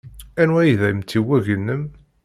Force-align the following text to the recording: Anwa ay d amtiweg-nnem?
Anwa 0.41 0.59
ay 0.61 0.71
d 0.79 0.81
amtiweg-nnem? 0.89 1.83